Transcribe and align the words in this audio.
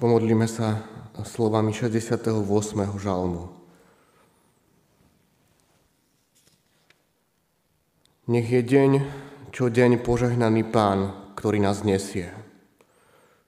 Pomodlíme 0.00 0.48
sa 0.48 0.80
slovami 1.28 1.76
68. 1.76 2.32
žalmu. 2.96 3.52
Nech 8.32 8.48
je 8.48 8.64
deň, 8.64 8.90
čo 9.52 9.68
deň 9.68 10.00
požehnaný 10.00 10.64
Pán, 10.72 11.12
ktorý 11.36 11.60
nás 11.60 11.84
nesie. 11.84 12.32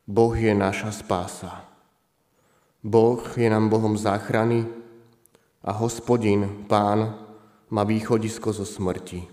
Boh 0.04 0.36
je 0.36 0.52
naša 0.52 0.92
spása. 0.92 1.64
Boh 2.84 3.24
je 3.32 3.48
nám 3.48 3.72
Bohom 3.72 3.96
záchrany 3.96 4.68
a 5.64 5.72
hospodin, 5.72 6.68
Pán, 6.68 7.16
má 7.72 7.80
východisko 7.80 8.52
zo 8.52 8.68
smrti. 8.68 9.24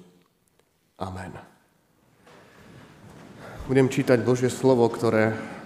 Amen. 1.04 1.36
Budem 3.68 3.92
čítať 3.92 4.24
Božie 4.24 4.48
slovo, 4.48 4.88
ktoré 4.88 5.59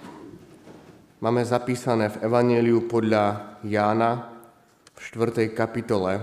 máme 1.24 1.40
zapísané 1.40 2.12
v 2.12 2.28
Evangeliu 2.28 2.84
podľa 2.84 3.56
Jána 3.64 4.28
v 4.92 4.98
4. 5.00 5.48
kapitole, 5.56 6.20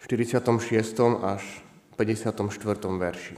v 0.00 0.04
46. 0.08 0.64
až 1.20 1.44
54. 2.00 2.40
verši. 2.96 3.36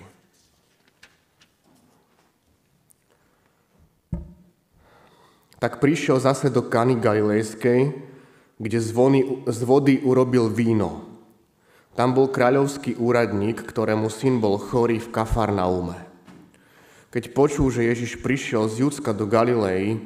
Tak 5.58 5.82
prišiel 5.82 6.22
zase 6.22 6.54
do 6.54 6.62
Kany 6.62 7.02
Galilejskej, 7.02 7.90
kde 8.62 8.78
z, 8.78 8.90
z 9.50 9.60
vody 9.66 9.98
urobil 10.06 10.46
víno. 10.46 11.02
Tam 11.98 12.14
bol 12.14 12.30
kráľovský 12.30 12.94
úradník, 12.94 13.58
ktorému 13.66 14.06
syn 14.06 14.38
bol 14.38 14.54
chorý 14.54 15.02
v 15.02 15.10
Kafarnaume. 15.10 16.05
Keď 17.16 17.32
počul, 17.32 17.72
že 17.72 17.88
Ježiš 17.88 18.20
prišiel 18.20 18.68
z 18.68 18.84
Judska 18.84 19.16
do 19.16 19.24
Galilei, 19.24 19.96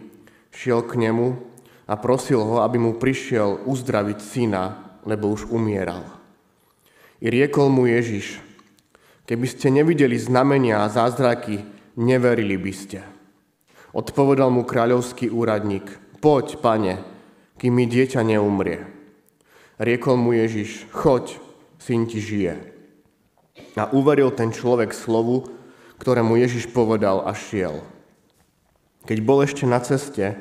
šiel 0.54 0.86
k 0.86 0.94
nemu 0.94 1.42
a 1.90 1.98
prosil 1.98 2.38
ho, 2.38 2.62
aby 2.62 2.78
mu 2.78 2.94
prišiel 3.02 3.66
uzdraviť 3.66 4.18
syna, 4.22 4.78
lebo 5.02 5.26
už 5.34 5.50
umieral. 5.50 6.06
I 7.18 7.26
riekol 7.34 7.66
mu 7.66 7.90
Ježiš, 7.90 8.38
keby 9.26 9.42
ste 9.50 9.74
nevideli 9.74 10.14
znamenia 10.22 10.86
a 10.86 10.92
zázraky, 10.94 11.66
neverili 11.98 12.54
by 12.54 12.70
ste. 12.78 13.02
Odpovedal 13.90 14.54
mu 14.54 14.62
kráľovský 14.62 15.34
úradník, 15.34 15.90
poď, 16.22 16.62
pane, 16.62 16.94
kým 17.58 17.74
mi 17.74 17.90
dieťa 17.90 18.22
neumrie. 18.22 18.86
Riekol 19.82 20.14
mu 20.14 20.30
Ježiš, 20.30 20.86
choď, 20.94 21.42
syn 21.74 22.06
ti 22.06 22.22
žije. 22.22 22.54
A 23.74 23.90
uveril 23.90 24.30
ten 24.30 24.54
človek 24.54 24.94
slovu, 24.94 25.58
ktorému 26.00 26.40
Ježiš 26.40 26.72
povedal 26.72 27.20
a 27.28 27.36
šiel. 27.36 27.84
Keď 29.04 29.18
bol 29.20 29.44
ešte 29.44 29.68
na 29.68 29.78
ceste, 29.84 30.36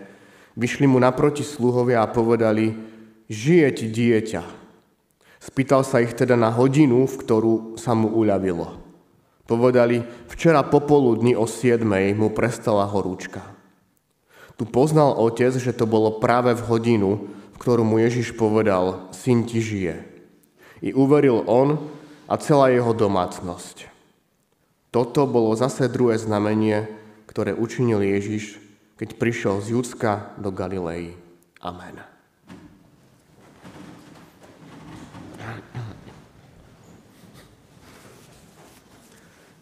vyšli 0.55 0.87
mu 0.87 1.03
naproti 1.03 1.43
sluhovia 1.43 1.99
a 1.99 2.11
povedali, 2.11 2.79
žije 3.27 3.67
ti 3.75 3.85
dieťa. 3.91 4.43
Spýtal 5.39 5.83
sa 5.83 5.99
ich 5.99 6.15
teda 6.15 6.39
na 6.39 6.51
hodinu, 6.51 7.03
v 7.07 7.15
ktorú 7.15 7.53
sa 7.75 7.91
mu 7.95 8.11
uľavilo. 8.11 8.79
Povedali, 9.47 10.03
včera 10.31 10.63
popoludní 10.63 11.35
o 11.35 11.47
7 11.47 11.83
mu 12.15 12.31
prestala 12.31 12.87
horúčka. 12.87 13.41
Tu 14.59 14.67
poznal 14.67 15.15
otec, 15.15 15.55
že 15.55 15.71
to 15.71 15.87
bolo 15.87 16.19
práve 16.19 16.51
v 16.51 16.65
hodinu, 16.67 17.09
v 17.55 17.57
ktorú 17.57 17.87
mu 17.87 17.99
Ježiš 17.99 18.35
povedal, 18.35 19.07
syn 19.15 19.47
ti 19.47 19.63
žije. 19.63 20.03
I 20.83 20.91
uveril 20.91 21.47
on 21.47 21.79
a 22.27 22.35
celá 22.35 22.67
jeho 22.71 22.91
domácnosť. 22.91 23.98
Toto 24.89 25.29
bolo 25.29 25.53
zase 25.53 25.85
druhé 25.85 26.17
znamenie, 26.17 26.89
ktoré 27.29 27.53
učinil 27.53 28.01
Ježiš, 28.01 28.57
keď 28.97 29.21
prišiel 29.21 29.55
z 29.61 29.77
Judska 29.77 30.33
do 30.41 30.49
Galilei. 30.49 31.13
Amen. 31.61 32.01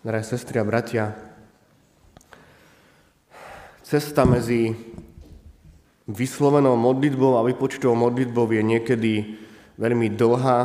Drahé 0.07 0.23
sestry 0.23 0.63
a 0.63 0.63
bratia, 0.63 1.11
cesta 3.83 4.23
medzi 4.23 4.71
vyslovenou 6.07 6.79
modlitbou 6.79 7.35
a 7.35 7.43
vypočtovou 7.43 7.99
modlitbou 7.99 8.47
je 8.47 8.63
niekedy 8.63 9.13
veľmi 9.75 10.07
dlhá 10.15 10.59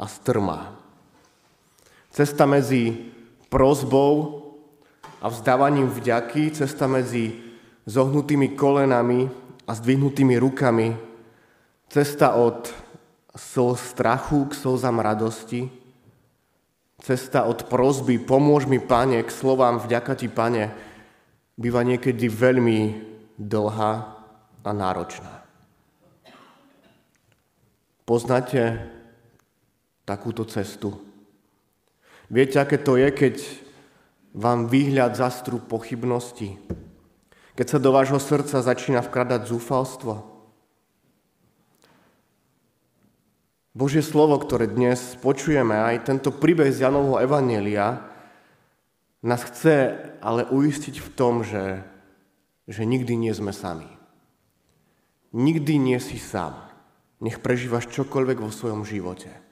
a 0.00 0.06
strmá. 0.08 0.72
Cesta 2.08 2.48
medzi 2.48 3.12
prozbou 3.48 4.44
a 5.18 5.28
vzdávaním 5.28 5.88
vďaky, 5.88 6.54
cesta 6.54 6.86
medzi 6.86 7.34
zohnutými 7.88 8.54
kolenami 8.54 9.28
a 9.66 9.74
zdvihnutými 9.74 10.38
rukami, 10.38 10.96
cesta 11.88 12.36
od 12.36 12.68
slz 13.36 13.96
strachu 13.96 14.44
k 14.44 14.52
slzám 14.54 15.00
radosti, 15.00 15.72
cesta 17.00 17.48
od 17.48 17.64
prozby 17.66 18.20
pomôž 18.20 18.68
mi, 18.68 18.78
Pane, 18.78 19.24
k 19.24 19.30
slovám 19.32 19.80
vďaka 19.80 20.12
Ti, 20.14 20.28
Pane, 20.28 20.64
býva 21.56 21.82
niekedy 21.82 22.28
veľmi 22.28 22.80
dlhá 23.38 23.92
a 24.64 24.70
náročná. 24.76 25.42
Poznáte 28.04 28.84
takúto 30.04 30.44
cestu? 30.44 31.07
Viete, 32.28 32.60
aké 32.60 32.76
to 32.76 33.00
je, 33.00 33.08
keď 33.08 33.36
vám 34.36 34.68
výhľad 34.68 35.16
zastrú 35.16 35.64
pochybnosti? 35.64 36.60
Keď 37.56 37.66
sa 37.66 37.78
do 37.80 37.88
vášho 37.88 38.20
srdca 38.20 38.60
začína 38.60 39.00
vkradať 39.00 39.48
zúfalstvo? 39.48 40.28
Božie 43.72 44.04
slovo, 44.04 44.36
ktoré 44.36 44.68
dnes 44.68 45.16
počujeme, 45.24 45.72
aj 45.72 46.04
tento 46.04 46.28
príbeh 46.28 46.68
z 46.68 46.84
Janovho 46.84 47.16
Evanelia, 47.16 48.04
nás 49.24 49.48
chce 49.48 49.96
ale 50.20 50.44
uistiť 50.52 51.00
v 51.00 51.08
tom, 51.16 51.40
že, 51.40 51.80
že 52.68 52.84
nikdy 52.84 53.16
nie 53.16 53.32
sme 53.32 53.56
sami. 53.56 53.88
Nikdy 55.32 55.80
nie 55.80 55.96
si 55.96 56.20
sám. 56.20 56.60
Nech 57.24 57.40
prežívaš 57.40 57.88
čokoľvek 57.88 58.38
vo 58.44 58.52
svojom 58.52 58.84
živote. 58.84 59.47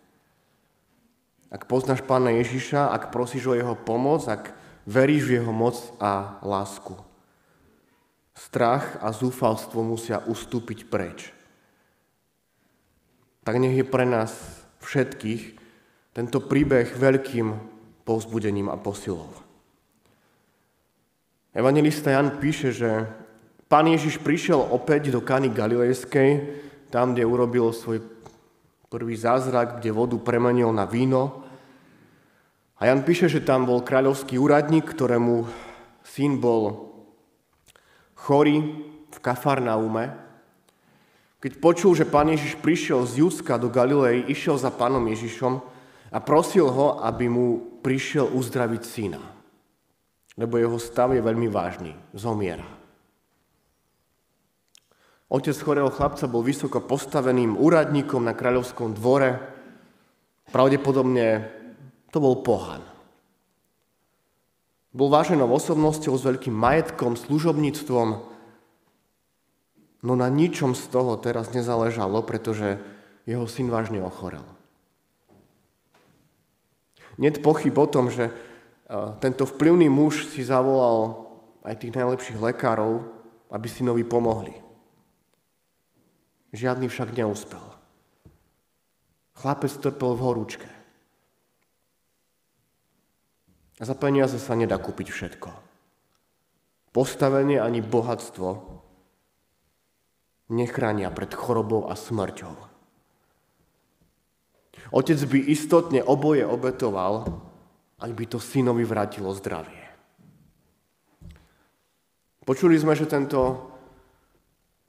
Ak 1.47 1.71
poznáš 1.71 2.03
Pána 2.03 2.35
Ježiša, 2.35 2.91
ak 2.91 3.15
prosíš 3.15 3.47
o 3.47 3.55
Jeho 3.55 3.79
pomoc, 3.79 4.27
ak 4.27 4.51
veríš 4.83 5.31
v 5.31 5.39
Jeho 5.39 5.53
moc 5.55 5.79
a 6.03 6.43
lásku. 6.43 6.99
Strach 8.35 8.99
a 9.01 9.15
zúfalstvo 9.15 9.81
musia 9.81 10.21
ustúpiť 10.27 10.91
preč. 10.91 11.31
Tak 13.47 13.63
nech 13.63 13.79
je 13.79 13.87
pre 13.87 14.03
nás 14.03 14.35
všetkých 14.83 15.57
tento 16.11 16.43
príbeh 16.43 16.91
veľkým 16.99 17.47
povzbudením 18.03 18.67
a 18.67 18.77
posilou. 18.79 19.31
Evangelista 21.57 22.11
Jan 22.11 22.37
píše, 22.43 22.75
že 22.75 23.07
Pán 23.67 23.91
Ježiš 23.91 24.23
prišiel 24.23 24.63
opäť 24.63 25.11
do 25.11 25.19
Kany 25.19 25.51
Galilejskej, 25.51 26.31
tam, 26.91 27.15
kde 27.15 27.27
urobil 27.27 27.75
svoj 27.75 27.99
prvý 28.89 29.19
zázrak, 29.19 29.79
kde 29.79 29.91
vodu 29.91 30.19
premenil 30.19 30.71
na 30.71 30.87
víno. 30.87 31.43
A 32.79 32.87
Jan 32.87 33.03
píše, 33.03 33.27
že 33.27 33.43
tam 33.43 33.67
bol 33.67 33.83
kráľovský 33.83 34.39
úradník, 34.39 34.85
ktorému 34.85 35.49
syn 36.05 36.39
bol 36.39 36.93
chorý 38.15 38.63
v 39.11 39.19
Kafarnaume. 39.19 40.13
Keď 41.41 41.53
počul, 41.61 41.93
že 41.95 42.09
pán 42.09 42.31
Ježiš 42.31 42.59
prišiel 42.59 43.07
z 43.07 43.23
Judska 43.25 43.57
do 43.57 43.69
Galilei, 43.73 44.27
išiel 44.29 44.61
za 44.61 44.73
pánom 44.73 45.03
Ježišom 45.09 45.63
a 46.13 46.19
prosil 46.23 46.69
ho, 46.69 47.01
aby 47.03 47.29
mu 47.29 47.81
prišiel 47.81 48.31
uzdraviť 48.33 48.83
syna. 48.83 49.23
Lebo 50.37 50.61
jeho 50.61 50.77
stav 50.77 51.17
je 51.17 51.23
veľmi 51.25 51.49
vážny, 51.49 51.97
zomiera. 52.13 52.86
Otec 55.27 55.59
chorého 55.59 55.91
chlapca 55.91 56.31
bol 56.31 56.47
vysoko 56.47 56.79
postaveným 56.79 57.59
úradníkom 57.59 58.23
na 58.23 58.31
kráľovskom 58.31 58.95
dvore. 58.95 59.43
Pravdepodobne 60.55 61.51
to 62.15 62.23
bol 62.23 62.47
pohan. 62.47 62.83
Bol 64.95 65.11
váženou 65.11 65.51
osobnosťou 65.51 66.15
s 66.15 66.23
veľkým 66.25 66.55
majetkom, 66.55 67.19
služobníctvom, 67.19 68.09
no 70.07 70.13
na 70.15 70.29
ničom 70.31 70.73
z 70.79 70.85
toho 70.89 71.19
teraz 71.19 71.51
nezáležalo, 71.53 72.23
pretože 72.23 72.79
jeho 73.27 73.45
syn 73.51 73.69
vážne 73.69 74.01
ochorel. 74.01 74.47
Niet 77.19 77.43
pochyb 77.43 77.75
o 77.77 77.91
tom, 77.91 78.09
že 78.09 78.31
tento 79.19 79.45
vplyvný 79.49 79.91
muž 79.91 80.31
si 80.31 80.47
zavolal 80.47 81.27
aj 81.67 81.83
tých 81.83 81.97
najlepších 81.97 82.39
lekárov, 82.39 83.03
aby 83.51 83.67
synovi 83.67 84.07
pomohli. 84.07 84.66
Žiadny 86.57 86.89
však 86.89 87.13
neúspel. 87.13 87.61
Chlapec 89.37 89.69
trpel 89.77 90.17
v 90.17 90.25
horúčke. 90.25 90.71
A 93.77 93.85
za 93.85 93.93
peniaze 93.93 94.41
sa 94.41 94.57
nedá 94.57 94.81
kúpiť 94.81 95.13
všetko. 95.13 95.53
Postavenie 96.97 97.61
ani 97.61 97.85
bohatstvo 97.85 98.49
nechránia 100.49 101.13
pred 101.13 101.29
chorobou 101.37 101.93
a 101.93 101.93
smrťou. 101.93 102.57
Otec 104.97 105.21
by 105.29 105.39
istotne 105.53 106.01
oboje 106.01 106.49
obetoval, 106.49 107.37
ak 108.01 108.11
by 108.17 108.25
to 108.25 108.41
synovi 108.41 108.89
vrátilo 108.89 109.29
zdravie. 109.37 109.85
Počuli 112.49 112.81
sme, 112.81 112.97
že 112.97 113.05
tento 113.05 113.76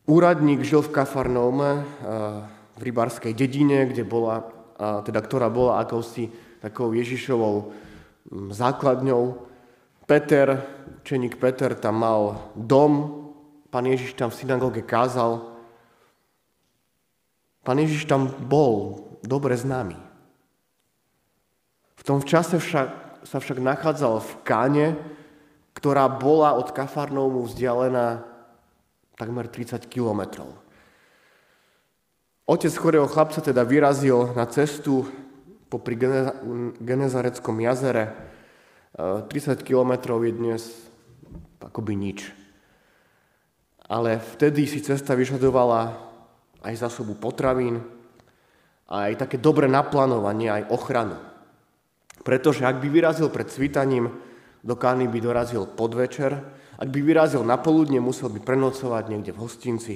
úradník 0.07 0.63
žil 0.63 0.81
v 0.81 0.93
Kafarnaume, 0.95 1.83
eh, 1.83 2.57
v 2.77 2.81
rybárskej 2.81 3.33
dedine, 3.33 3.89
kde 3.89 4.05
bola, 4.05 4.45
teda, 4.77 5.17
ktorá 5.25 5.49
bola 5.49 5.81
akousi 5.81 6.29
takou 6.61 6.93
Ježišovou 6.93 7.73
mm, 8.29 8.53
základňou. 8.53 9.49
Peter, 10.05 10.61
učeník 11.01 11.41
Peter 11.41 11.73
tam 11.73 12.05
mal 12.05 12.21
dom, 12.53 13.25
pán 13.73 13.89
Ježiš 13.89 14.13
tam 14.13 14.29
v 14.29 14.37
synagóge 14.37 14.85
kázal. 14.85 15.41
Pán 17.65 17.81
Ježiš 17.81 18.05
tam 18.05 18.29
bol 18.29 19.03
dobre 19.25 19.57
známy. 19.57 19.97
V 21.97 22.01
tom 22.05 22.21
čase 22.21 22.61
však, 22.61 22.89
sa 23.25 23.37
však 23.41 23.57
nachádzal 23.57 24.21
v 24.21 24.31
Káne, 24.45 24.87
ktorá 25.73 26.07
bola 26.07 26.55
od 26.55 26.71
Kafarnoumu 26.71 27.43
vzdialená 27.49 28.36
takmer 29.17 29.49
30 29.49 29.89
kilometrov. 29.89 30.53
Otec 32.47 32.71
chorého 32.77 33.09
chlapca 33.09 33.43
teda 33.43 33.65
vyrazil 33.67 34.31
na 34.31 34.47
cestu 34.47 35.03
popri 35.67 35.99
Genezareckom 36.79 37.59
jazere. 37.59 38.15
30 38.95 39.27
e, 39.27 39.63
kilometrov 39.67 40.23
je 40.23 40.31
dnes 40.31 40.63
akoby 41.59 41.93
nič. 41.97 42.31
Ale 43.91 44.23
vtedy 44.37 44.63
si 44.63 44.79
cesta 44.79 45.11
vyžadovala 45.11 45.97
aj 46.63 46.73
zásobu 46.75 47.19
potravín, 47.19 47.83
aj 48.87 49.19
také 49.19 49.35
dobré 49.35 49.67
naplánovanie, 49.67 50.47
aj 50.47 50.71
ochranu. 50.71 51.19
Pretože 52.23 52.63
ak 52.63 52.79
by 52.79 52.87
vyrazil 52.87 53.27
pred 53.27 53.51
svitaním, 53.51 54.11
do 54.63 54.75
Kány 54.75 55.07
by 55.07 55.19
dorazil 55.19 55.67
podvečer, 55.67 56.43
ak 56.77 56.87
by 56.87 56.99
vyrazil 57.01 57.41
na 57.41 57.57
poludne, 57.57 57.97
musel 57.97 58.29
by 58.29 58.39
prenocovať 58.41 59.03
niekde 59.09 59.33
v 59.33 59.41
hostinci. 59.41 59.95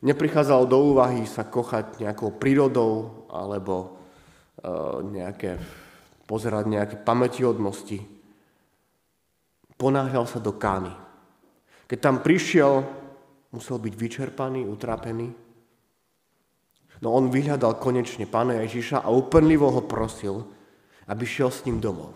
Neprichádzalo 0.00 0.64
do 0.66 0.78
úvahy 0.92 1.24
sa 1.28 1.46
kochať 1.46 2.02
nejakou 2.02 2.34
prírodou 2.34 3.26
alebo 3.30 3.74
e, 3.84 4.68
nejaké, 5.14 5.60
pozerať 6.26 6.64
nejaké 6.66 6.96
pamätihodnosti. 6.98 8.02
Ponáhľal 9.78 10.24
sa 10.26 10.42
do 10.42 10.56
Kány. 10.56 10.92
Keď 11.86 11.98
tam 12.00 12.20
prišiel, 12.24 12.82
musel 13.52 13.76
byť 13.78 13.94
vyčerpaný, 13.94 14.66
utrapený, 14.66 15.30
No 17.00 17.16
on 17.16 17.32
vyhľadal 17.32 17.80
konečne 17.80 18.28
pána 18.28 18.60
Ježiša 18.60 19.00
a 19.00 19.08
úplnivo 19.08 19.72
ho 19.72 19.82
prosil, 19.88 20.44
aby 21.08 21.24
šiel 21.24 21.48
s 21.48 21.64
ním 21.64 21.80
domov, 21.80 22.12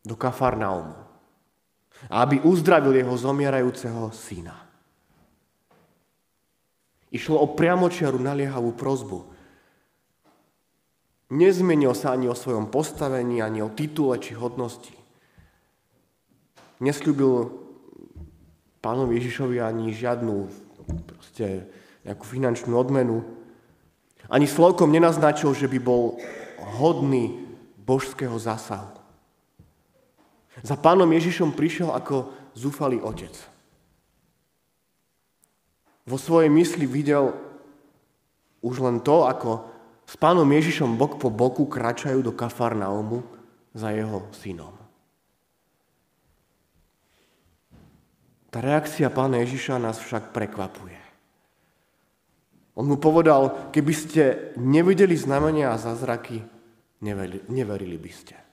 do 0.00 0.16
Kafarnaumu. 0.16 0.96
A 2.12 2.24
aby 2.24 2.40
uzdravil 2.44 2.96
jeho 2.96 3.14
zomierajúceho 3.16 4.12
syna. 4.12 4.56
Išlo 7.14 7.38
o 7.38 7.52
priamočiaru 7.54 8.18
naliehavú 8.18 8.74
prozbu. 8.74 9.30
Nezmenil 11.30 11.94
sa 11.94 12.12
ani 12.12 12.26
o 12.28 12.36
svojom 12.36 12.68
postavení, 12.68 13.38
ani 13.40 13.62
o 13.62 13.70
titule 13.70 14.18
či 14.18 14.34
hodnosti. 14.34 14.92
Nesľúbil 16.82 17.54
pánovi 18.82 19.16
Ježišovi 19.22 19.62
ani 19.62 19.94
žiadnu 19.94 20.34
proste, 21.08 21.70
nejakú 22.04 22.24
finančnú 22.28 22.76
odmenu, 22.76 23.24
ani 24.28 24.48
slovkom 24.48 24.92
nenaznačil, 24.92 25.52
že 25.56 25.68
by 25.68 25.78
bol 25.80 26.20
hodný 26.80 27.44
božského 27.84 28.36
zásahu. 28.36 29.03
Za 30.62 30.78
pánom 30.78 31.10
Ježišom 31.10 31.56
prišiel 31.56 31.90
ako 31.90 32.30
zúfalý 32.54 33.02
otec. 33.02 33.34
Vo 36.04 36.20
svojej 36.20 36.52
mysli 36.52 36.84
videl 36.84 37.34
už 38.60 38.76
len 38.84 39.00
to, 39.00 39.24
ako 39.24 39.66
s 40.04 40.14
pánom 40.20 40.46
Ježišom 40.46 41.00
bok 41.00 41.16
po 41.16 41.32
boku 41.32 41.64
kračajú 41.64 42.20
do 42.20 42.32
Kafarnaumu 42.36 43.24
za 43.72 43.90
jeho 43.90 44.28
synom. 44.36 44.76
Tá 48.52 48.62
reakcia 48.62 49.10
pána 49.10 49.42
Ježiša 49.42 49.82
nás 49.82 49.98
však 49.98 50.30
prekvapuje. 50.30 51.00
On 52.78 52.86
mu 52.86 52.98
povedal, 52.98 53.70
keby 53.74 53.94
ste 53.94 54.22
nevideli 54.54 55.18
znamenia 55.18 55.74
a 55.74 55.80
zázraky, 55.80 56.42
neverili, 57.02 57.96
by 57.98 58.12
ste. 58.14 58.43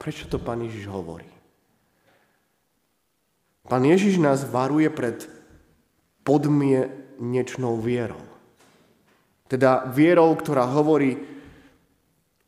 Prečo 0.00 0.24
to 0.32 0.40
pán 0.40 0.64
Ježiš 0.64 0.88
hovorí? 0.88 1.28
Pán 3.68 3.84
Ježiš 3.84 4.16
nás 4.16 4.48
varuje 4.48 4.88
pred 4.88 5.28
podmienečnou 6.24 7.76
vierou. 7.84 8.24
Teda 9.44 9.84
vierou, 9.92 10.32
ktorá 10.32 10.64
hovorí, 10.64 11.20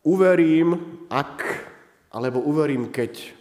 uverím, 0.01 1.05
ak, 1.13 1.45
alebo 2.09 2.41
uverím, 2.41 2.89
keď. 2.89 3.37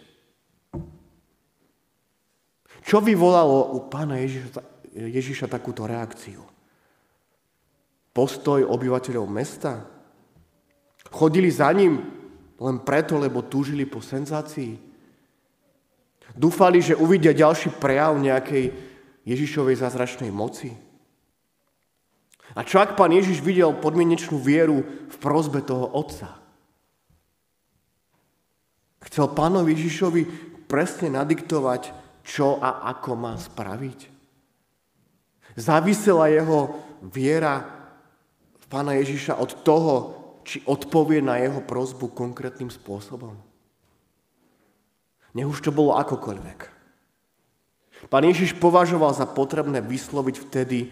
Čo 2.84 3.00
vyvolalo 3.00 3.72
u 3.72 3.88
pána 3.88 4.20
Ježiša, 4.20 4.60
Ježiša 4.92 5.46
takúto 5.48 5.88
reakciu? 5.88 6.52
postoj 8.12 8.68
obyvateľov 8.68 9.26
mesta? 9.26 9.88
Chodili 11.08 11.48
za 11.48 11.72
ním 11.72 12.21
len 12.62 12.78
preto, 12.86 13.18
lebo 13.18 13.42
túžili 13.42 13.82
po 13.82 13.98
senzácii? 13.98 14.78
Dúfali, 16.32 16.78
že 16.78 16.96
uvidia 16.96 17.34
ďalší 17.34 17.76
prejav 17.76 18.16
nejakej 18.16 18.70
Ježišovej 19.26 19.82
zázračnej 19.82 20.30
moci? 20.30 20.72
A 22.52 22.60
čo 22.62 22.78
ak 22.78 22.94
pán 22.94 23.10
Ježiš 23.10 23.42
videl 23.42 23.72
podmienečnú 23.74 24.38
vieru 24.38 24.84
v 24.84 25.16
prozbe 25.18 25.64
toho 25.64 25.88
otca? 25.92 26.38
Chcel 29.02 29.34
pánovi 29.34 29.74
Ježišovi 29.74 30.22
presne 30.70 31.12
nadiktovať, 31.12 31.92
čo 32.22 32.62
a 32.62 32.86
ako 32.94 33.10
má 33.18 33.34
spraviť? 33.34 34.08
Závisela 35.58 36.32
jeho 36.32 36.80
viera 37.02 37.82
pána 38.72 38.96
Ježiša 38.96 39.36
od 39.36 39.52
toho, 39.60 39.94
či 40.42 40.62
odpovie 40.66 41.22
na 41.22 41.38
jeho 41.38 41.62
prozbu 41.62 42.10
konkrétnym 42.12 42.68
spôsobom. 42.68 43.34
Nech 45.32 45.48
už 45.48 45.64
to 45.64 45.70
bolo 45.72 45.96
akokoľvek. 45.96 46.60
Pán 48.10 48.24
Ježiš 48.26 48.58
považoval 48.58 49.14
za 49.14 49.24
potrebné 49.30 49.80
vysloviť 49.80 50.36
vtedy 50.48 50.90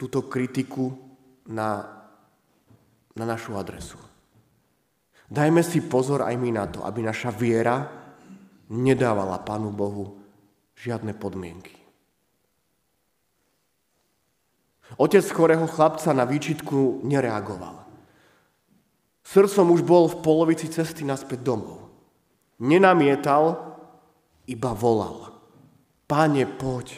túto 0.00 0.24
kritiku 0.24 0.96
na, 1.46 1.84
na 3.12 3.24
našu 3.28 3.54
adresu. 3.54 4.00
Dajme 5.26 5.60
si 5.60 5.82
pozor 5.84 6.22
aj 6.22 6.34
my 6.38 6.50
na 6.54 6.64
to, 6.70 6.86
aby 6.86 7.02
naša 7.02 7.34
viera 7.34 7.86
nedávala 8.70 9.42
Pánu 9.42 9.74
Bohu 9.74 10.18
žiadne 10.78 11.14
podmienky. 11.14 11.74
Otec 14.94 15.26
chorého 15.34 15.66
chlapca 15.66 16.14
na 16.14 16.22
výčitku 16.22 17.02
nereagoval. 17.02 17.85
Srdcom 19.36 19.76
už 19.76 19.84
bol 19.84 20.08
v 20.08 20.24
polovici 20.24 20.64
cesty 20.72 21.04
naspäť 21.04 21.44
domov. 21.44 21.92
Nenamietal, 22.56 23.76
iba 24.48 24.72
volal. 24.72 25.28
Páne, 26.08 26.48
poď, 26.48 26.96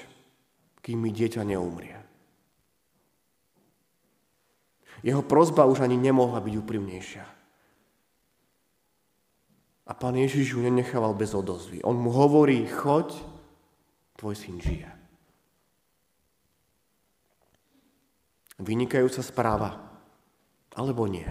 kým 0.78 1.02
mi 1.02 1.10
dieťa 1.10 1.42
neumrie. 1.42 1.98
Jeho 5.02 5.26
prozba 5.26 5.66
už 5.66 5.82
ani 5.82 5.98
nemohla 5.98 6.38
byť 6.38 6.54
úprimnejšia. 6.62 7.26
A 9.90 9.92
pán 9.98 10.14
Ježiš 10.14 10.54
ju 10.54 10.62
nenechával 10.62 11.18
bez 11.18 11.34
odozvy. 11.34 11.82
On 11.82 11.98
mu 11.98 12.14
hovorí, 12.14 12.70
choď, 12.70 13.18
tvoj 14.14 14.38
syn 14.38 14.62
žije. 14.62 14.86
Vynikajúca 18.62 19.26
správa. 19.26 19.90
Alebo 20.78 21.10
nie? 21.10 21.26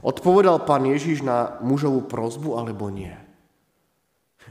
Odpovedal 0.00 0.64
pán 0.64 0.88
Ježiš 0.88 1.20
na 1.20 1.60
mužovú 1.60 2.08
prozbu 2.08 2.56
alebo 2.56 2.88
nie? 2.88 3.12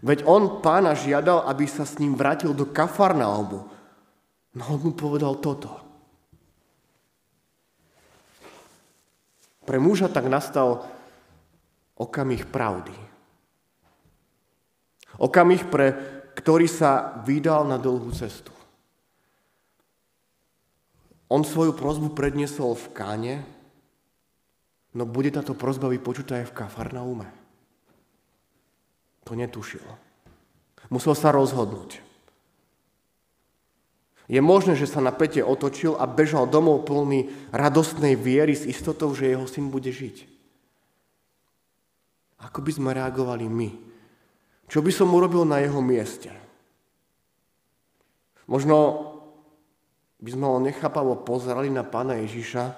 Veď 0.06 0.24
on 0.30 0.62
pána 0.64 0.94
žiadal, 0.94 1.44
aby 1.50 1.66
sa 1.66 1.84
s 1.84 1.98
ním 1.98 2.16
vrátil 2.16 2.54
do 2.54 2.70
Kafarnaumu. 2.70 3.68
No 4.56 4.64
on 4.70 4.80
mu 4.80 4.92
povedal 4.94 5.42
toto. 5.42 5.74
Pre 9.66 9.78
muža 9.78 10.10
tak 10.10 10.26
nastal 10.26 10.86
okamih 12.00 12.48
pravdy. 12.48 12.96
Okamih, 15.20 15.68
pre 15.68 15.88
ktorý 16.34 16.66
sa 16.72 17.20
vydal 17.28 17.68
na 17.68 17.76
dlhú 17.76 18.10
cestu. 18.16 18.56
On 21.30 21.44
svoju 21.44 21.76
prozbu 21.76 22.16
predniesol 22.16 22.74
v 22.74 22.88
Káne, 22.96 23.36
no 24.94 25.04
bude 25.06 25.30
táto 25.30 25.54
prozba 25.54 25.90
vypočutá 25.90 26.42
aj 26.42 26.50
v 26.50 26.58
Kafarnaume. 26.58 27.28
To 29.30 29.38
netušil. 29.38 29.86
Musel 30.90 31.14
sa 31.14 31.30
rozhodnúť. 31.30 32.02
Je 34.30 34.38
možné, 34.42 34.78
že 34.78 34.86
sa 34.86 35.02
na 35.02 35.10
pete 35.10 35.42
otočil 35.42 35.98
a 35.98 36.06
bežal 36.06 36.46
domov 36.46 36.86
plný 36.86 37.50
radostnej 37.50 38.14
viery 38.14 38.54
s 38.54 38.66
istotou, 38.66 39.10
že 39.18 39.30
jeho 39.30 39.50
syn 39.50 39.74
bude 39.74 39.90
žiť. 39.90 40.30
Ako 42.46 42.62
by 42.62 42.72
sme 42.72 42.94
reagovali 42.94 43.50
my? 43.50 43.70
Čo 44.70 44.86
by 44.86 44.92
som 44.94 45.10
urobil 45.10 45.50
na 45.50 45.66
jeho 45.66 45.82
mieste? 45.82 46.30
Možno 48.46 48.78
by 50.22 50.30
sme 50.30 50.46
ho 50.46 50.58
nechápavo 50.62 51.26
pozerali 51.26 51.74
na 51.74 51.82
pána 51.82 52.22
Ježiša, 52.22 52.78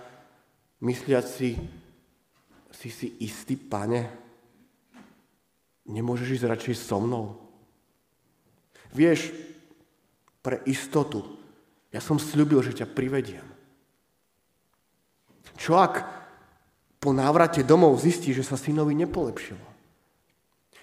mysliať 0.83 1.25
si, 1.27 1.49
si 2.81 2.89
si 2.89 3.13
istý, 3.21 3.53
pane, 3.53 4.09
nemôžeš 5.85 6.41
ísť 6.41 6.49
radšej 6.49 6.75
so 6.81 6.97
mnou? 6.97 7.37
Vieš, 8.89 9.29
pre 10.41 10.65
istotu, 10.65 11.21
ja 11.93 12.01
som 12.01 12.17
slúbil, 12.17 12.65
že 12.65 12.73
ťa 12.73 12.89
privediem. 12.89 13.45
Čo 15.61 15.77
ak 15.77 16.01
po 16.97 17.13
návrate 17.13 17.61
domov 17.61 18.01
zistí, 18.01 18.33
že 18.33 18.41
sa 18.41 18.57
synovi 18.57 18.97
nepolepšilo? 18.97 19.69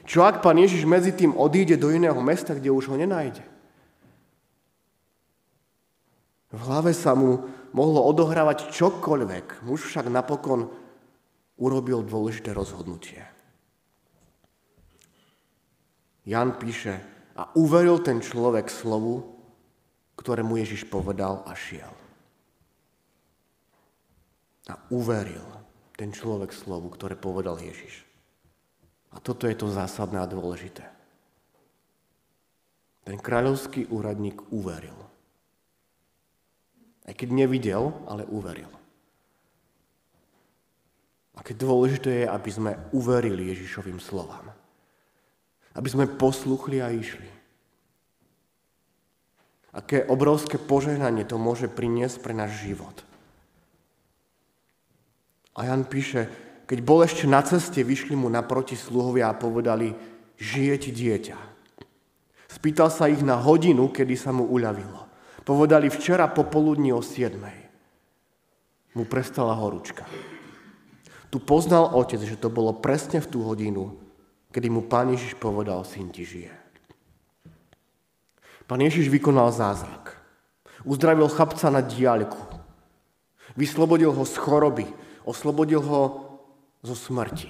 Čo 0.07 0.23
ak 0.23 0.39
pán 0.39 0.63
Ježiš 0.63 0.87
medzi 0.87 1.11
tým 1.11 1.35
odíde 1.35 1.75
do 1.75 1.91
iného 1.91 2.17
mesta, 2.23 2.55
kde 2.55 2.71
už 2.71 2.95
ho 2.95 2.97
nenájde? 2.97 3.43
V 6.55 6.61
hlave 6.63 6.95
sa 6.95 7.13
mu 7.19 7.45
mohlo 7.75 8.07
odohrávať 8.07 8.71
čokoľvek, 8.71 9.67
muž 9.67 9.85
však 9.91 10.07
napokon 10.09 10.71
urobil 11.59 12.07
dôležité 12.07 12.55
rozhodnutie. 12.55 13.21
Jan 16.25 16.55
píše, 16.57 17.19
a 17.39 17.47
uveril 17.55 18.03
ten 18.03 18.19
človek 18.19 18.67
slovu, 18.67 19.23
ktoré 20.19 20.43
mu 20.43 20.59
Ježiš 20.59 20.91
povedal 20.91 21.47
a 21.47 21.55
šiel. 21.55 21.95
A 24.67 24.75
uveril 24.91 25.47
ten 25.95 26.11
človek 26.11 26.51
slovu, 26.51 26.91
ktoré 26.91 27.15
povedal 27.15 27.63
Ježiš. 27.63 28.03
A 29.15 29.23
toto 29.23 29.47
je 29.47 29.55
to 29.55 29.71
zásadné 29.71 30.19
a 30.19 30.29
dôležité. 30.29 30.85
Ten 33.07 33.17
kráľovský 33.17 33.89
úradník 33.89 34.53
uveril. 34.53 34.99
Aj 37.09 37.15
keď 37.17 37.29
nevidel, 37.33 37.95
ale 38.05 38.29
uveril. 38.29 38.69
Aké 41.39 41.55
dôležité 41.55 42.25
je, 42.25 42.27
aby 42.27 42.51
sme 42.51 42.73
uverili 42.91 43.55
Ježišovým 43.55 44.03
slovám. 44.03 44.51
Aby 45.79 45.89
sme 45.89 46.11
posluchli 46.11 46.83
a 46.83 46.91
išli. 46.91 47.31
Aké 49.71 50.03
obrovské 50.11 50.59
požehnanie 50.59 51.23
to 51.23 51.39
môže 51.39 51.71
priniesť 51.71 52.19
pre 52.19 52.35
náš 52.35 52.67
život. 52.67 53.07
A 55.55 55.71
Jan 55.71 55.87
píše, 55.87 56.27
keď 56.67 56.79
bol 56.83 57.07
ešte 57.07 57.31
na 57.31 57.43
ceste, 57.47 57.87
vyšli 57.87 58.19
mu 58.19 58.27
naproti 58.27 58.75
sluhovia 58.75 59.31
a 59.31 59.39
povedali, 59.39 59.95
žije 60.39 60.75
ti 60.83 60.91
dieťa. 60.91 61.39
Spýtal 62.49 62.91
sa 62.91 63.07
ich 63.07 63.23
na 63.23 63.39
hodinu, 63.39 63.91
kedy 63.95 64.15
sa 64.19 64.35
mu 64.35 64.51
uľavilo. 64.51 65.07
Povedali 65.47 65.87
včera 65.89 66.27
popoludní 66.27 66.91
o 66.91 67.01
7. 67.01 67.39
Mu 68.99 69.05
prestala 69.07 69.55
horúčka. 69.55 70.05
Tu 71.29 71.37
poznal 71.37 71.93
otec, 71.93 72.25
že 72.25 72.41
to 72.41 72.49
bolo 72.49 72.73
presne 72.73 73.21
v 73.21 73.29
tú 73.29 73.45
hodinu, 73.45 74.01
kedy 74.49 74.73
mu 74.73 74.81
pán 74.85 75.13
Ježiš 75.13 75.37
povedal, 75.37 75.85
syn 75.85 76.09
ti 76.09 76.25
žije. 76.25 76.53
Pán 78.69 78.81
Ježiš 78.81 79.09
vykonal 79.09 79.53
zázrak. 79.53 80.17
Uzdravil 80.85 81.29
chlapca 81.29 81.73
na 81.73 81.81
diaľku. 81.81 82.41
Vyslobodil 83.57 84.13
ho 84.13 84.25
z 84.29 84.37
choroby. 84.37 84.87
Oslobodil 85.25 85.81
ho 85.81 86.01
zo 86.85 86.97
smrti. 86.97 87.49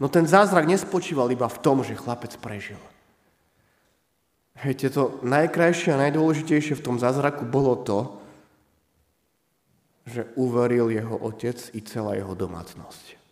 No 0.00 0.08
ten 0.08 0.24
zázrak 0.24 0.64
nespočíval 0.68 1.28
iba 1.32 1.48
v 1.48 1.60
tom, 1.60 1.84
že 1.84 1.98
chlapec 1.98 2.36
prežil. 2.40 2.80
Hej, 4.62 4.92
to 4.92 5.18
najkrajšie 5.24 5.96
a 5.96 6.00
najdôležitejšie 6.08 6.78
v 6.78 6.84
tom 6.84 6.96
zázraku 7.00 7.48
bolo 7.48 7.74
to, 7.80 8.21
že 10.02 10.26
uveril 10.34 10.90
jeho 10.90 11.14
otec 11.14 11.58
i 11.74 11.80
celá 11.82 12.18
jeho 12.18 12.34
domácnosť. 12.34 13.22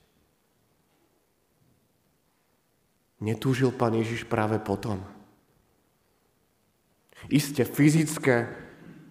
Netúžil 3.20 3.74
pán 3.74 3.92
Ježiš 3.98 4.24
práve 4.24 4.56
potom. 4.56 5.04
Isté 7.28 7.68
fyzické 7.68 8.48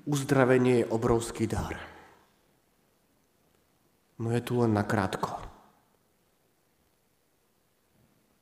uzdravenie 0.09 0.81
je 0.81 0.89
obrovský 0.89 1.45
dar. 1.45 1.77
No 4.17 4.33
je 4.33 4.41
tu 4.41 4.57
len 4.57 4.73
nakrátko. 4.73 5.37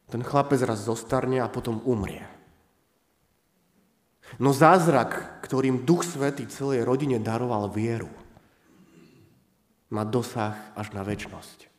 Ten 0.08 0.24
chlapec 0.24 0.64
raz 0.64 0.88
zostarne 0.88 1.44
a 1.44 1.52
potom 1.52 1.84
umrie. 1.84 2.24
No 4.40 4.56
zázrak, 4.56 5.44
ktorým 5.44 5.84
Duch 5.84 6.08
Svetý 6.08 6.48
celej 6.48 6.88
rodine 6.88 7.20
daroval 7.20 7.68
vieru, 7.68 8.12
má 9.92 10.04
dosah 10.04 10.76
až 10.76 10.92
na 10.92 11.04
väčnosť. 11.04 11.72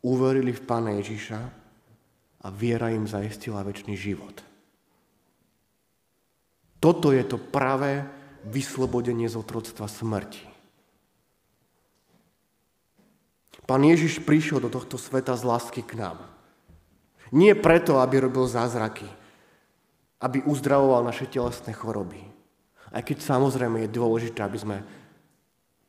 Uverili 0.00 0.54
v 0.54 0.62
Pána 0.62 0.96
Ježiša 1.02 1.40
a 2.38 2.46
viera 2.54 2.94
im 2.94 3.04
zaistila 3.04 3.66
väčší 3.66 3.98
život. 3.98 4.40
Toto 6.78 7.10
je 7.10 7.26
to 7.26 7.36
pravé 7.36 8.06
vyslobodenie 8.46 9.26
z 9.26 9.34
otroctva 9.34 9.90
smrti. 9.90 10.46
Pán 13.68 13.84
Ježiš 13.84 14.24
prišiel 14.24 14.64
do 14.64 14.72
tohto 14.72 14.96
sveta 14.96 15.36
z 15.36 15.44
lásky 15.44 15.84
k 15.84 16.00
nám. 16.00 16.24
Nie 17.36 17.52
preto, 17.52 18.00
aby 18.00 18.24
robil 18.24 18.48
zázraky, 18.48 19.04
aby 20.24 20.40
uzdravoval 20.48 21.04
naše 21.04 21.28
telesné 21.28 21.76
choroby. 21.76 22.37
Aj 22.88 23.02
keď 23.04 23.20
samozrejme 23.20 23.84
je 23.84 23.96
dôležité, 23.96 24.40
aby 24.40 24.58
sme 24.58 24.76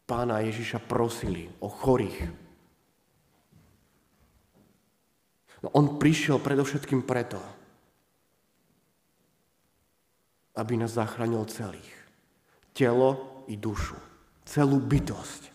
pána 0.04 0.42
Ježiša 0.44 0.84
prosili 0.84 1.48
o 1.64 1.70
chorých. 1.72 2.28
No 5.64 5.68
on 5.76 6.00
prišiel 6.00 6.40
predovšetkým 6.40 7.04
preto, 7.04 7.40
aby 10.56 10.76
nás 10.76 10.96
zachránil 10.96 11.48
celých. 11.48 11.94
Telo 12.76 13.44
i 13.48 13.56
dušu. 13.56 13.96
Celú 14.44 14.80
bytosť. 14.80 15.52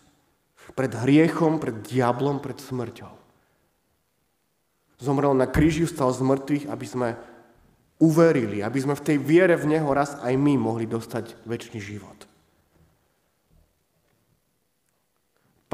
Pred 0.72 0.92
hriechom, 1.04 1.60
pred 1.60 1.84
diablom, 1.84 2.40
pred 2.40 2.56
smrťou. 2.56 3.12
Zomrel 5.02 5.36
na 5.36 5.44
kríži, 5.44 5.84
stal 5.84 6.08
z 6.14 6.24
mŕtvych, 6.24 6.64
aby 6.72 6.86
sme 6.88 7.08
uverili, 8.02 8.62
aby 8.62 8.78
sme 8.80 8.98
v 8.98 9.04
tej 9.06 9.16
viere 9.22 9.54
v 9.54 9.76
Neho 9.76 9.86
raz 9.94 10.18
aj 10.18 10.34
my 10.34 10.58
mohli 10.58 10.86
dostať 10.90 11.46
väčší 11.46 11.78
život. 11.78 12.26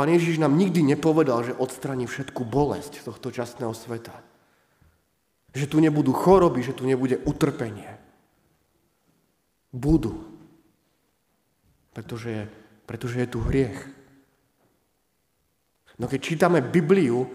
Pán 0.01 0.09
Ježiš 0.09 0.41
nám 0.41 0.57
nikdy 0.57 0.81
nepovedal, 0.81 1.45
že 1.45 1.53
odstraní 1.53 2.09
všetku 2.09 2.49
bolesť 2.49 3.05
tohto 3.05 3.29
časného 3.29 3.77
sveta. 3.77 4.17
Že 5.53 5.67
tu 5.67 5.77
nebudú 5.77 6.17
choroby, 6.17 6.65
že 6.65 6.73
tu 6.73 6.89
nebude 6.89 7.21
utrpenie. 7.21 8.01
Budú. 9.75 10.25
Pretože, 11.93 12.49
pretože 12.89 13.21
je 13.21 13.29
tu 13.29 13.45
hriech. 13.45 13.77
No 16.01 16.09
keď 16.09 16.21
čítame 16.23 16.65
Bibliu, 16.65 17.29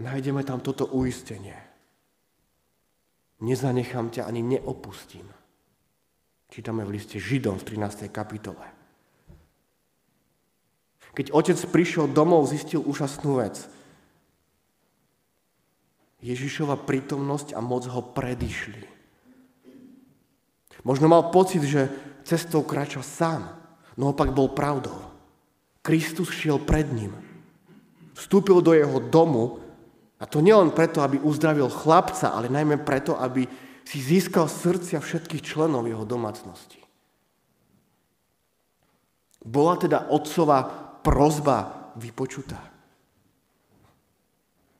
nájdeme 0.00 0.42
tam 0.42 0.58
toto 0.58 0.90
uistenie. 0.90 1.63
Nezanechám 3.44 4.08
ťa 4.08 4.24
ani 4.24 4.40
neopustím. 4.40 5.28
Čítame 6.48 6.80
v 6.88 6.96
liste 6.96 7.20
Židom 7.20 7.60
v 7.60 7.76
13. 7.76 8.08
kapitole. 8.08 8.64
Keď 11.12 11.30
otec 11.30 11.58
prišiel 11.68 12.08
domov, 12.08 12.48
zistil 12.48 12.80
úžasnú 12.80 13.44
vec. 13.44 13.68
Ježišova 16.24 16.88
prítomnosť 16.88 17.52
a 17.52 17.60
moc 17.60 17.84
ho 17.84 18.00
predišli. 18.00 18.80
Možno 20.88 21.12
mal 21.12 21.28
pocit, 21.28 21.60
že 21.68 21.92
cestou 22.24 22.64
kráča 22.64 23.04
sám, 23.04 23.60
no 24.00 24.16
opak 24.16 24.32
bol 24.32 24.56
pravdou. 24.56 24.96
Kristus 25.84 26.32
šiel 26.32 26.64
pred 26.64 26.88
ním. 26.88 27.12
Vstúpil 28.16 28.64
do 28.64 28.72
jeho 28.72 29.04
domu 29.04 29.63
a 30.24 30.28
to 30.28 30.40
nielen 30.40 30.72
preto, 30.72 31.04
aby 31.04 31.20
uzdravil 31.20 31.68
chlapca, 31.68 32.32
ale 32.32 32.48
najmä 32.48 32.80
preto, 32.80 33.20
aby 33.20 33.44
si 33.84 34.00
získal 34.00 34.48
srdcia 34.48 34.96
všetkých 34.96 35.44
členov 35.44 35.84
jeho 35.84 36.08
domácnosti. 36.08 36.80
Bola 39.44 39.76
teda 39.76 40.08
otcova 40.08 40.64
prozba 41.04 41.92
vypočutá? 42.00 42.56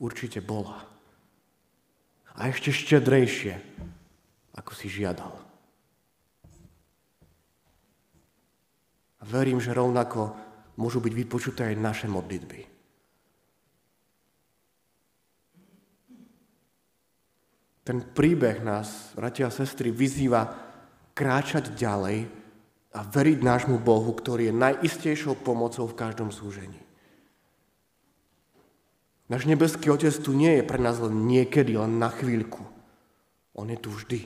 Určite 0.01 0.41
bola. 0.41 0.81
A 2.41 2.49
ešte 2.49 2.73
štedrejšie, 2.73 3.61
ako 4.57 4.73
si 4.73 4.89
žiadal. 4.89 5.37
A 9.21 9.23
verím, 9.29 9.61
že 9.61 9.77
rovnako 9.77 10.33
môžu 10.81 11.05
byť 11.05 11.13
vypočuté 11.13 11.69
aj 11.69 11.77
naše 11.77 12.07
modlitby. 12.09 12.74
Ten 17.85 18.01
príbeh 18.01 18.65
nás, 18.65 19.13
bratia 19.13 19.53
a 19.53 19.53
sestry, 19.53 19.93
vyzýva 19.93 20.49
kráčať 21.13 21.77
ďalej 21.77 22.27
a 22.97 23.01
veriť 23.05 23.39
nášmu 23.45 23.77
Bohu, 23.77 24.09
ktorý 24.17 24.49
je 24.49 24.55
najistejšou 24.57 25.45
pomocou 25.45 25.85
v 25.85 25.99
každom 25.99 26.33
súžení. 26.33 26.81
Náš 29.29 29.45
nebeský 29.45 29.93
Otec 29.93 30.17
tu 30.17 30.33
nie 30.33 30.61
je 30.61 30.65
pre 30.65 30.81
nás 30.81 30.97
len 31.01 31.29
niekedy, 31.29 31.77
len 31.77 32.01
na 32.01 32.09
chvíľku. 32.09 32.65
On 33.57 33.69
je 33.69 33.77
tu 33.77 33.93
vždy. 33.93 34.21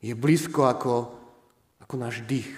Je 0.00 0.14
blízko 0.16 0.68
ako, 0.68 0.94
ako 1.84 1.94
náš 2.00 2.24
dých. 2.24 2.52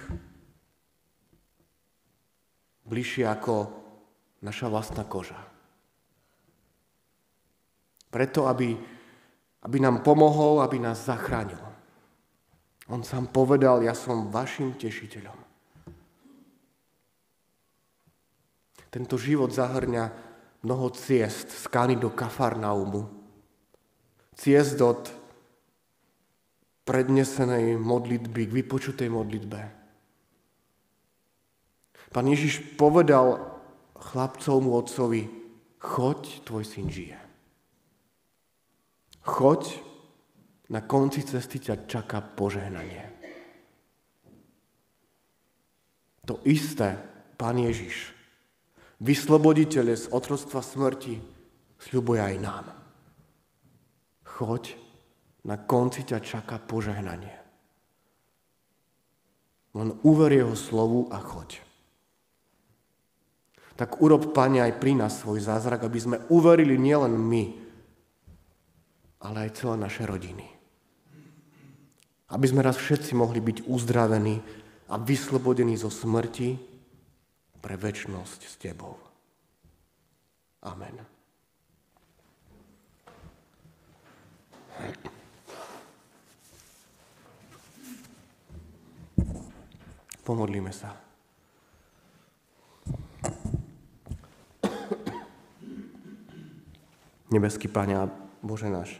Bližšie 2.86 3.26
ako 3.26 3.70
naša 4.42 4.66
vlastná 4.70 5.06
koža. 5.06 5.38
Preto, 8.10 8.50
aby 8.50 8.74
aby 9.62 9.76
nám 9.80 10.00
pomohol, 10.00 10.64
aby 10.64 10.80
nás 10.80 11.04
zachránil. 11.04 11.60
On 12.90 13.04
sám 13.04 13.30
povedal, 13.30 13.84
ja 13.86 13.94
som 13.94 14.32
vašim 14.32 14.74
tešiteľom. 14.74 15.38
Tento 18.90 19.14
život 19.14 19.54
zahrňa 19.54 20.04
mnoho 20.66 20.90
ciest 20.90 21.54
z 21.54 21.64
Kány 21.70 21.94
do 21.94 22.10
Kafarnaumu. 22.10 23.06
Ciest 24.34 24.80
od 24.82 25.14
prednesenej 26.82 27.78
modlitby 27.78 28.50
k 28.50 28.56
vypočutej 28.64 29.06
modlitbe. 29.06 29.60
Pán 32.10 32.26
Ježiš 32.26 32.74
povedal 32.74 33.38
chlapcovmu 33.94 34.74
otcovi, 34.74 35.30
choď, 35.78 36.42
tvoj 36.42 36.64
syn 36.66 36.90
žije. 36.90 37.29
Choď, 39.30 39.78
na 40.74 40.82
konci 40.82 41.22
cesty 41.22 41.62
ťa 41.62 41.86
čaká 41.86 42.18
požehnanie. 42.18 43.06
To 46.26 46.42
isté 46.42 46.98
Pán 47.38 47.62
Ježiš, 47.62 48.10
vysloboditeľe 48.98 49.94
z 49.94 50.10
otroctva 50.10 50.60
smrti, 50.66 51.22
sľubuje 51.78 52.20
aj 52.20 52.36
nám. 52.42 52.66
Choď, 54.26 54.74
na 55.46 55.56
konci 55.62 56.02
ťa 56.02 56.18
čaká 56.20 56.58
požehnanie. 56.58 57.38
Len 59.78 59.94
uver 60.02 60.34
jeho 60.34 60.58
slovu 60.58 61.06
a 61.08 61.22
choď. 61.22 61.62
Tak 63.78 64.02
urob, 64.02 64.34
Pane, 64.34 64.60
aj 64.60 64.76
pri 64.82 64.98
nás 64.98 65.22
svoj 65.22 65.40
zázrak, 65.40 65.86
aby 65.86 65.98
sme 66.02 66.18
uverili 66.28 66.76
nielen 66.76 67.14
my, 67.16 67.69
ale 69.20 69.48
aj 69.48 69.60
celé 69.60 69.76
naše 69.76 70.08
rodiny. 70.08 70.48
Aby 72.30 72.46
sme 72.46 72.64
raz 72.64 72.78
všetci 72.78 73.12
mohli 73.12 73.42
byť 73.42 73.68
uzdravení 73.68 74.40
a 74.88 74.96
vyslobodení 74.96 75.76
zo 75.76 75.92
smrti 75.92 76.56
pre 77.60 77.76
väčnosť 77.76 78.40
s 78.48 78.54
Tebou. 78.56 78.96
Amen. 80.64 80.96
Pomodlíme 90.24 90.70
sa. 90.70 90.94
Nebeský 97.30 97.70
Pane 97.70 97.94
Bože 98.42 98.66
náš, 98.66 98.98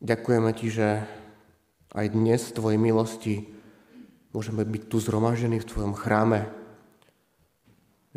Ďakujeme 0.00 0.56
Ti, 0.56 0.68
že 0.72 0.88
aj 1.92 2.16
dnes 2.16 2.40
z 2.40 2.56
Tvojej 2.56 2.80
milosti 2.80 3.52
môžeme 4.32 4.64
byť 4.64 4.88
tu 4.88 4.96
zhromaždení 4.96 5.60
v 5.60 5.68
Tvojom 5.68 5.92
chráme, 5.92 6.48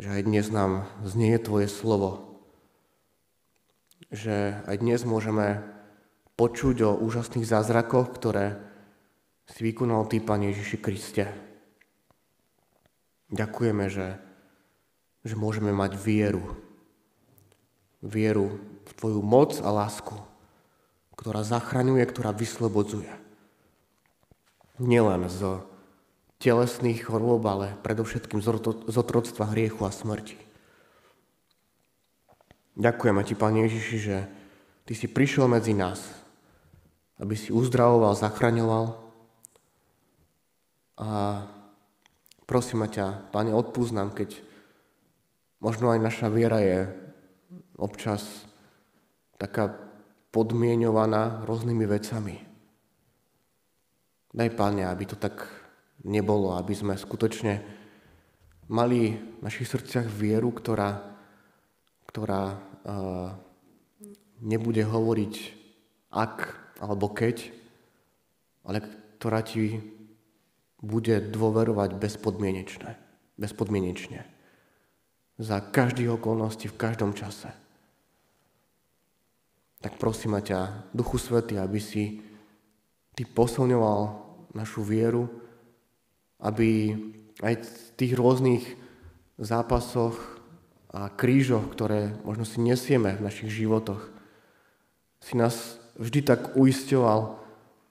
že 0.00 0.08
aj 0.08 0.22
dnes 0.24 0.48
nám 0.48 0.88
znie 1.04 1.36
Tvoje 1.36 1.68
slovo, 1.68 2.40
že 4.08 4.64
aj 4.64 4.80
dnes 4.80 5.04
môžeme 5.04 5.60
počuť 6.40 6.88
o 6.88 6.96
úžasných 7.04 7.44
zázrakoch, 7.44 8.16
ktoré 8.16 8.56
si 9.44 9.60
vykonal 9.68 10.08
Ty, 10.08 10.24
Pane 10.24 10.56
Ježiši 10.56 10.80
Kriste. 10.80 11.28
Ďakujeme, 13.28 13.92
že, 13.92 14.16
že 15.20 15.36
môžeme 15.36 15.68
mať 15.68 16.00
vieru. 16.00 16.48
Vieru 18.00 18.56
v 18.88 18.90
Tvoju 18.96 19.20
moc 19.20 19.60
a 19.60 19.68
lásku 19.68 20.32
ktorá 21.24 21.40
zachraňuje, 21.40 22.04
ktorá 22.04 22.36
vyslobodzuje. 22.36 23.08
Nielen 24.76 25.24
z 25.32 25.64
telesných 26.36 27.00
chorôb, 27.00 27.40
ale 27.48 27.80
predovšetkým 27.80 28.44
z 28.44 28.92
otroctva 29.00 29.48
hriechu 29.48 29.88
a 29.88 29.90
smrti. 29.94 30.36
Ďakujeme 32.76 33.24
Ti, 33.24 33.34
Pane 33.40 33.64
Ježiši, 33.64 33.96
že 34.04 34.28
Ty 34.84 34.92
si 34.92 35.08
prišiel 35.08 35.48
medzi 35.48 35.72
nás, 35.72 36.04
aby 37.16 37.40
si 37.40 37.56
uzdravoval, 37.56 38.20
zachraňoval. 38.20 38.92
A 41.00 41.08
prosím 42.44 42.84
ťa, 42.84 43.32
Pane, 43.32 43.56
odpúsť 43.56 43.96
keď 44.12 44.44
možno 45.56 45.88
aj 45.88 46.04
naša 46.04 46.28
viera 46.28 46.60
je 46.60 46.92
občas 47.80 48.44
taká 49.40 49.93
podmienovaná 50.34 51.46
rôznymi 51.46 51.84
vecami. 51.86 52.36
Daj, 54.34 54.50
Pane, 54.58 54.82
aby 54.82 55.06
to 55.06 55.14
tak 55.14 55.46
nebolo, 56.02 56.58
aby 56.58 56.74
sme 56.74 56.98
skutočne 56.98 57.62
mali 58.66 59.14
v 59.14 59.40
našich 59.46 59.70
srdciach 59.70 60.10
vieru, 60.10 60.50
ktorá, 60.50 61.06
ktorá 62.10 62.42
uh, 62.50 63.30
nebude 64.42 64.82
hovoriť 64.82 65.34
ak 66.10 66.36
alebo 66.82 67.14
keď, 67.14 67.54
ale 68.66 68.82
ktorá 69.22 69.38
ti 69.46 69.78
bude 70.82 71.22
dôverovať 71.30 71.94
bezpodmienečne, 71.94 72.98
bezpodmienečne. 73.38 74.26
Za 75.38 75.62
každých 75.62 76.18
okolností, 76.18 76.66
v 76.66 76.78
každom 76.78 77.14
čase 77.14 77.63
tak 79.84 80.00
prosím 80.00 80.40
ťa, 80.40 80.88
Duchu 80.96 81.20
Svety, 81.20 81.60
aby 81.60 81.76
si 81.76 82.24
Ty 83.12 83.28
posilňoval 83.28 84.00
našu 84.56 84.80
vieru, 84.80 85.28
aby 86.40 86.96
aj 87.44 87.54
v 87.60 87.86
tých 88.00 88.16
rôznych 88.16 88.64
zápasoch 89.36 90.40
a 90.88 91.12
krížoch, 91.12 91.68
ktoré 91.68 92.16
možno 92.24 92.48
si 92.48 92.64
nesieme 92.64 93.12
v 93.12 93.28
našich 93.28 93.52
životoch, 93.52 94.08
si 95.20 95.36
nás 95.36 95.76
vždy 96.00 96.20
tak 96.24 96.40
uisťoval 96.56 97.20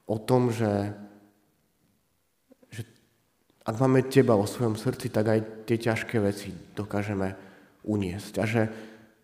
o 0.10 0.18
tom, 0.18 0.50
že, 0.50 0.98
že 2.74 2.82
ak 3.70 3.76
máme 3.78 4.02
Teba 4.10 4.34
vo 4.34 4.50
svojom 4.50 4.82
srdci, 4.82 5.14
tak 5.14 5.30
aj 5.30 5.40
tie 5.70 5.78
ťažké 5.78 6.18
veci 6.18 6.58
dokážeme 6.74 7.38
uniesť. 7.86 8.34
A 8.42 8.46
že 8.50 8.62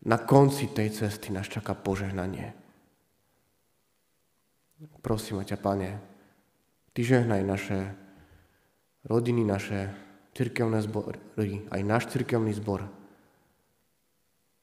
na 0.05 0.21
konci 0.21 0.69
tej 0.71 0.93
cesty 0.93 1.33
nás 1.33 1.47
čaká 1.47 1.73
požehnanie. 1.75 2.58
Prosím 4.79 5.43
ťa, 5.43 5.59
Pane, 5.59 5.99
Ty 6.95 7.01
žehnaj 7.03 7.41
naše 7.43 7.79
rodiny, 9.03 9.43
naše 9.43 9.91
cirkevné 10.31 10.79
zbory, 10.79 11.67
aj 11.67 11.81
náš 11.83 12.07
cirkevný 12.15 12.55
zbor. 12.55 12.87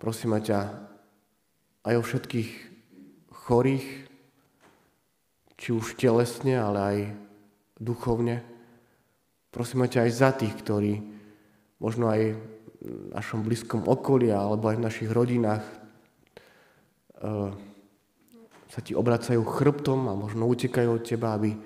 Prosím 0.00 0.40
ťa 0.40 0.72
aj 1.84 1.94
o 2.00 2.02
všetkých 2.02 2.50
chorých, 3.28 3.86
či 5.56 5.68
už 5.72 6.00
telesne, 6.00 6.56
ale 6.56 6.78
aj 6.80 6.98
duchovne. 7.76 8.40
Prosím 9.52 9.84
ťa 9.84 10.08
aj 10.08 10.12
za 10.12 10.30
tých, 10.32 10.56
ktorí 10.64 11.00
možno 11.76 12.08
aj 12.08 12.36
v 12.80 13.12
našom 13.12 13.44
blízkom 13.44 13.84
okolí 13.84 14.32
alebo 14.32 14.72
aj 14.72 14.76
v 14.80 14.86
našich 14.88 15.10
rodinách 15.12 15.64
sa 18.76 18.84
ti 18.84 18.92
obracajú 18.92 19.40
chrbtom 19.40 20.04
a 20.04 20.12
možno 20.12 20.44
utekajú 20.44 21.00
od 21.00 21.02
teba, 21.08 21.32
aby 21.32 21.56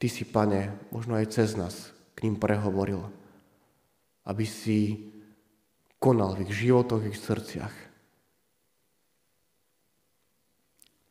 ty 0.00 0.08
si, 0.08 0.24
pane, 0.24 0.72
možno 0.88 1.20
aj 1.20 1.36
cez 1.36 1.52
nás 1.52 1.92
k 2.16 2.24
ním 2.24 2.40
prehovoril. 2.40 3.04
Aby 4.24 4.48
si 4.48 5.04
konal 6.00 6.32
v 6.32 6.48
ich 6.48 6.64
životoch, 6.64 7.04
v 7.04 7.12
ich 7.12 7.20
srdciach. 7.20 7.74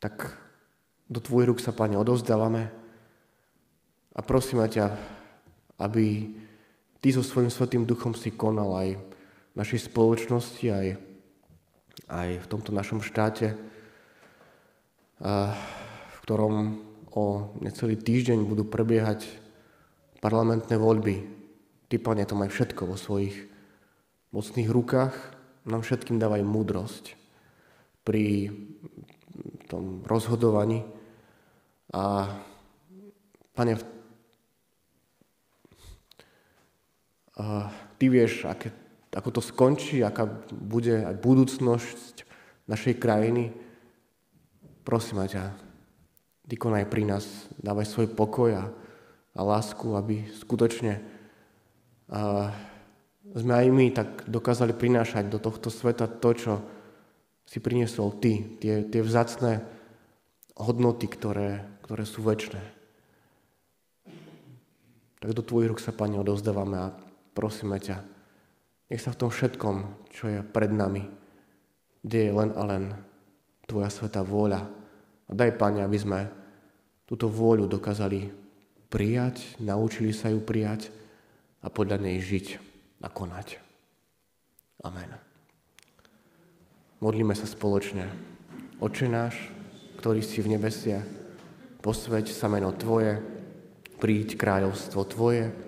Tak 0.02 0.34
do 1.06 1.22
tvojich 1.22 1.54
rúk 1.54 1.60
sa, 1.62 1.78
Pane, 1.78 1.94
odovzdávame 1.94 2.74
a 4.18 4.20
prosíme 4.26 4.66
ťa, 4.66 4.98
aby 5.78 6.34
Ty 6.98 7.08
so 7.14 7.22
svojím 7.22 7.54
Svetým 7.54 7.86
Duchom 7.86 8.18
si 8.18 8.34
konal 8.34 8.74
aj 8.74 8.90
v 8.98 9.56
našej 9.62 9.94
spoločnosti, 9.94 10.66
aj, 10.74 10.88
aj 12.10 12.30
v 12.42 12.50
tomto 12.50 12.74
našom 12.74 13.06
štáte, 13.06 13.54
v 15.22 16.18
ktorom 16.26 16.84
o 17.18 17.54
necelý 17.66 17.98
týždeň 17.98 18.46
budú 18.46 18.68
prebiehať 18.70 19.26
parlamentné 20.22 20.78
voľby. 20.78 21.16
Ty, 21.90 21.96
Pane, 21.98 22.28
to 22.30 22.38
maj 22.38 22.54
všetko 22.54 22.86
vo 22.86 22.98
svojich 23.00 23.50
mocných 24.36 24.70
rukách. 24.70 25.16
Nám 25.66 25.82
všetkým 25.82 26.22
dávaj 26.22 26.46
múdrosť 26.46 27.18
pri 28.06 28.54
tom 29.68 30.06
rozhodovaní. 30.06 30.86
A 31.96 32.30
Pane, 33.58 33.74
ty 37.98 38.06
vieš, 38.06 38.46
aké, 38.46 38.70
ako 39.14 39.30
to 39.34 39.42
skončí, 39.42 40.06
aká 40.06 40.30
bude 40.54 41.02
aj 41.02 41.16
budúcnosť 41.18 42.16
našej 42.70 42.96
krajiny. 43.02 43.50
Prosím 44.88 45.28
ťa, 45.28 45.52
ty 46.48 46.56
konaj 46.56 46.88
pri 46.88 47.04
nás, 47.04 47.28
dávaj 47.60 47.92
svoj 47.92 48.08
pokoj 48.08 48.56
a, 48.56 48.72
a 49.36 49.42
lásku, 49.44 49.84
aby 49.84 50.32
skutočne 50.32 51.04
a, 52.08 52.56
sme 53.36 53.52
aj 53.52 53.68
my 53.68 53.86
tak 53.92 54.24
dokázali 54.32 54.72
prinášať 54.72 55.28
do 55.28 55.44
tohto 55.44 55.68
sveta 55.68 56.08
to, 56.08 56.30
čo 56.32 56.54
si 57.44 57.60
priniesol 57.60 58.16
ty, 58.16 58.48
tie, 58.64 58.88
tie 58.88 59.04
vzácné 59.04 59.60
hodnoty, 60.56 61.12
ktoré, 61.12 61.68
ktoré 61.84 62.08
sú 62.08 62.24
väčšie. 62.24 62.64
Tak 65.20 65.36
do 65.36 65.44
tvojich 65.44 65.76
rúk 65.76 65.84
sa, 65.84 65.92
Pane, 65.92 66.16
odovzdávame 66.16 66.80
a 66.80 66.96
prosíme 67.36 67.76
ťa, 67.76 68.08
nech 68.88 69.04
sa 69.04 69.12
v 69.12 69.20
tom 69.20 69.36
všetkom, 69.36 70.08
čo 70.16 70.32
je 70.32 70.40
pred 70.48 70.72
nami, 70.72 71.12
deje 72.08 72.32
len 72.32 72.56
a 72.56 72.64
len 72.64 72.84
Tvoja 73.68 73.92
svetá 73.92 74.24
vôľa. 74.24 74.77
A 75.28 75.32
daj, 75.36 75.60
Pane, 75.60 75.84
aby 75.84 75.98
sme 76.00 76.20
túto 77.04 77.28
vôľu 77.28 77.68
dokázali 77.68 78.32
prijať, 78.88 79.60
naučili 79.60 80.16
sa 80.16 80.32
ju 80.32 80.40
prijať 80.40 80.92
a 81.60 81.68
podľa 81.68 82.00
nej 82.04 82.18
žiť 82.24 82.60
a 83.04 83.12
konať. 83.12 83.60
Amen. 84.88 85.12
Modlíme 87.04 87.36
sa 87.36 87.46
spoločne. 87.46 88.08
Oče 88.80 89.06
náš, 89.12 89.36
ktorý 90.00 90.24
si 90.24 90.40
v 90.40 90.56
nebesiach, 90.56 91.06
posveď 91.84 92.32
sa 92.32 92.48
meno 92.48 92.72
Tvoje, 92.74 93.20
príď 93.98 94.38
kráľovstvo 94.38 95.02
Tvoje, 95.06 95.68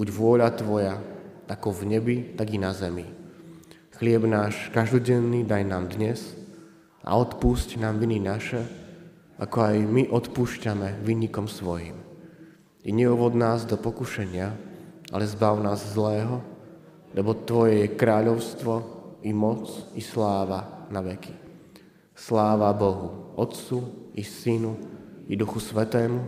Buď 0.00 0.08
vôľa 0.16 0.48
Tvoja, 0.56 0.96
ako 1.44 1.76
v 1.76 1.82
nebi, 1.92 2.16
tak 2.32 2.54
i 2.54 2.58
na 2.62 2.72
zemi. 2.72 3.04
Chlieb 4.00 4.24
náš 4.24 4.72
každodenný 4.72 5.44
daj 5.44 5.66
nám 5.66 5.92
dnes 5.92 6.24
a 7.04 7.20
odpúšť 7.20 7.76
nám 7.76 8.00
viny 8.00 8.16
naše, 8.16 8.64
ako 9.40 9.56
aj 9.64 9.76
my 9.88 10.02
odpúšťame 10.12 11.00
vinníkom 11.00 11.48
svojim. 11.48 11.96
I 12.84 12.92
neovod 12.92 13.32
nás 13.32 13.64
do 13.64 13.80
pokušenia, 13.80 14.52
ale 15.08 15.24
zbav 15.24 15.56
nás 15.64 15.96
zlého, 15.96 16.44
lebo 17.16 17.32
Tvoje 17.32 17.88
je 17.88 17.96
kráľovstvo, 17.96 19.00
i 19.20 19.36
moc, 19.36 19.68
i 19.96 20.00
sláva 20.00 20.88
na 20.88 21.04
veky. 21.04 21.36
Sláva 22.16 22.72
Bohu, 22.72 23.36
Otcu, 23.36 24.12
i 24.16 24.24
Synu, 24.24 24.76
i 25.28 25.36
Duchu 25.36 25.60
Svetému, 25.60 26.24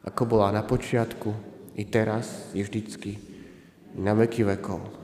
ako 0.00 0.22
bola 0.24 0.48
na 0.52 0.64
počiatku, 0.64 1.32
i 1.76 1.84
teraz, 1.88 2.52
i 2.56 2.64
vždycky, 2.64 3.12
i 3.96 4.00
na 4.00 4.16
veky 4.16 4.44
vekov. 4.44 5.01